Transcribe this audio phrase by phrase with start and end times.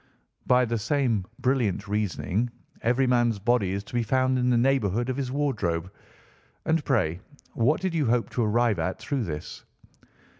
[0.47, 2.49] "By the same brilliant reasoning,
[2.81, 5.91] every man's body is to be found in the neighbourhood of his wardrobe.
[6.65, 7.19] And pray
[7.53, 9.63] what did you hope to arrive at through this?"